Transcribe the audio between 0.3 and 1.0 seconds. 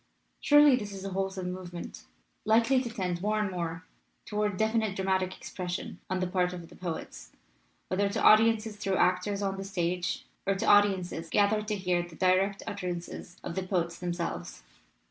Surely this